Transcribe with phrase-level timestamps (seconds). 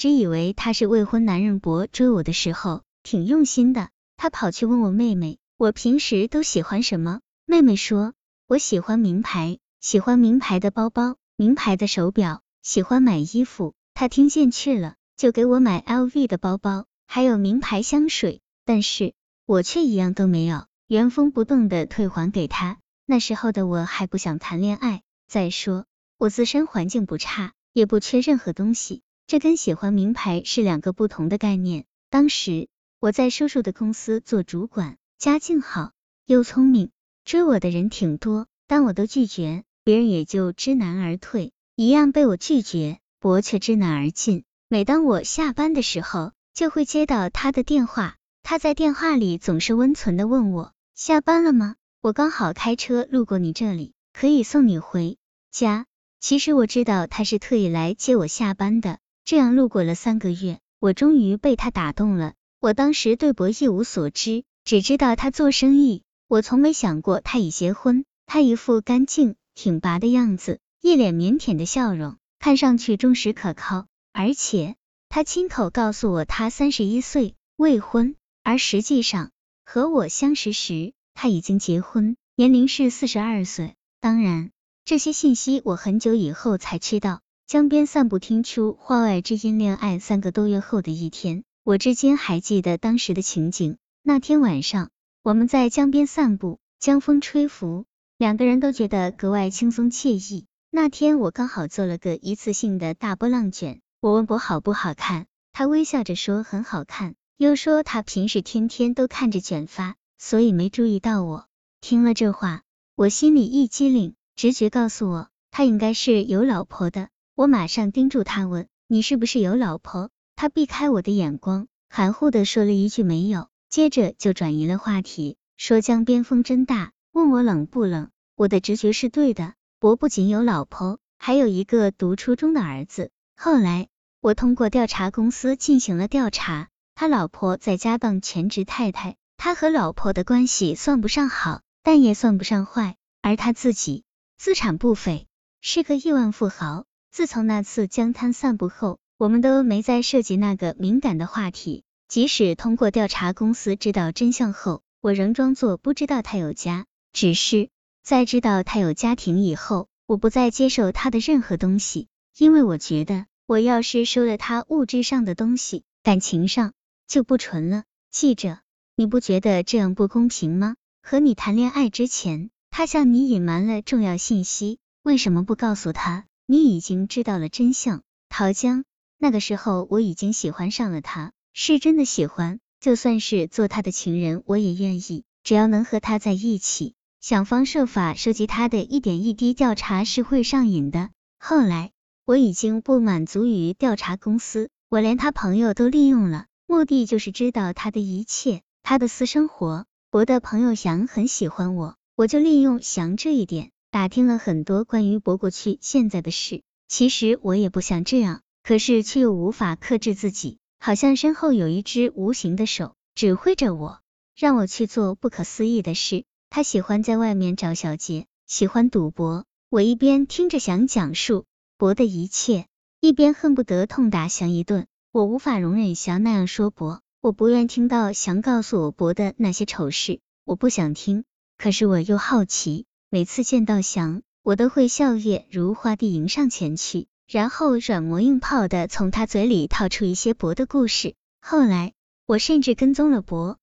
[0.00, 1.60] 只以为他是未婚男人。
[1.60, 7.20] 博追我的时候挺用心的，他跑去问我妹妹，我平时都喜欢什么？
[7.44, 8.14] 妹妹说，
[8.46, 13.74] 我喜欢名牌，喜欢名牌的包包，名牌的手表，喜欢买衣服。
[13.92, 18.40] 他听进去了，就给我买 LV 的包包，还有名牌香水。
[18.64, 19.12] 但是
[19.44, 22.78] 我却一样都没有，原封不动的退还给他。
[23.04, 25.84] 那时候的我还不想谈恋爱，再说
[26.16, 29.02] 我自身环境不差，也不缺任何东西。
[29.30, 31.84] 这跟喜欢名牌是两个不同的概念。
[32.10, 32.66] 当时
[32.98, 35.92] 我在叔叔的公司做主管，家境好
[36.26, 36.90] 又聪明，
[37.24, 41.52] 追我的人挺多，但我都拒绝，别人也就知难而退。
[41.76, 44.42] 一样被我拒绝，博却知难而进。
[44.66, 51.76] 每当我下班的时候，就会接到他的电话，他在电话里总是温存的问我下班了吗？
[52.00, 55.18] 我刚好开车路过你这里，可以送你回
[55.52, 55.86] 家。
[56.18, 58.98] 其实我知道他是特意来接我下班的。
[59.30, 62.34] 这样路过了三个月，我终于被他打动了。
[62.58, 66.02] 我当时对博一无所知，只知道他做生意。
[66.26, 68.04] 我从没想过他已结婚。
[68.26, 73.86] 他一副干净挺拔的样子，一脸腼腆的笑容，看上去忠实可靠。
[74.12, 74.74] 而且
[75.08, 78.16] 他亲口告诉我，他三十一岁，未婚。
[78.42, 79.30] 而实际上
[79.64, 83.76] 和我相识时，他已经结婚，年龄是四十二岁。
[84.00, 84.50] 当然，
[84.84, 87.20] 这些信息我很久以后才知道。
[87.50, 89.58] 江边散步，听出花外之音。
[89.58, 93.76] 恋爱三个多月后的一天，我至今还记得当时的情景。
[94.04, 94.90] 那天晚上，
[95.24, 97.86] 我们在江边散步，江风吹拂，
[98.18, 100.46] 两个人都觉得格外轻松惬意。
[100.70, 111.48] 那天我刚好做了个一次性的大波浪卷，我问博好不好看，他微笑着说很好看，又说他平时天天都看着卷发，所以没注意到我。
[111.80, 112.62] 听了这话，
[112.94, 117.08] 我心里一激灵，直觉告诉我，他应该是有老婆的。
[117.34, 128.10] 我马上盯住他问：“你是不是有老婆？”他避开我的眼光，含糊的说了一句“没有”，接着就转移了话题，说江边风真大，问我冷不冷。
[128.36, 133.10] 我的直觉是对的，我不仅有老婆，还有一个读初中的儿子。
[133.36, 133.88] 后来
[134.20, 144.04] 我通过调查公司进行了调查，他老婆在家当全职太太，他和老婆的关系算不上好，但也算不上坏，而他自己
[144.38, 145.26] 资产不菲，
[145.60, 146.84] 是个亿万富豪。
[147.10, 151.82] 自从那次江滩散步后，我们都没再涉及那个敏感的话题。
[152.06, 156.86] 即使通过调查公司知道真相后，我仍装作不知道他有家。
[157.12, 157.68] 只是
[158.04, 162.06] 在知道他有家庭以后，我不再接受他的任何东西，
[162.38, 166.72] 因为我觉得我要是收了他物质上的东西，感情上
[167.08, 167.82] 就不纯了。
[168.12, 168.58] 记者，
[168.94, 170.76] 你不觉得这样不公平吗？
[171.02, 176.26] 和你谈恋爱之前，他向你隐瞒了重要信息，为什么不告诉他？
[176.50, 178.82] 你已经知道了真相，陶江。
[179.18, 182.58] 那个时候我已经喜欢上了他，是真的喜欢。
[182.80, 186.94] 就算是做他的情人，我也愿意，只要能和他在一起。
[187.20, 191.10] 想方设法收集他的一点一滴调查是会上瘾的。
[191.38, 191.92] 后来
[192.24, 199.86] 我已经不满足于调查公司，我连他朋友都利用了，目的就是知道他的一切，他的私生活。
[200.10, 203.70] 我的朋友祥很喜欢我，我就利用祥这一点。
[203.90, 213.98] 打听了很多关于博过去现在的事，其实我也不想这样，可是却又无法克制自己，好像身后有一只无形的手指挥着我，
[214.36, 216.24] 让我去做不可思议的事。
[216.50, 219.44] 他喜欢在外面找小姐，喜欢赌博。
[219.70, 221.44] 我一边听着想讲述
[221.76, 222.66] 博的一切，
[223.00, 224.86] 一边恨不得痛打翔一顿。
[225.10, 231.24] 我无法容忍翔那样说博，我不愿听到翔告诉我博的那些丑事，我不想听，
[231.58, 232.86] 可是我又好奇。
[233.12, 241.16] 每次见到翔，我都会笑靥如花地迎上前去，然后软磨硬泡的从他嘴里套出一些博的故事。
[241.40, 241.92] 后来，
[242.24, 243.58] 我甚至跟踪了博，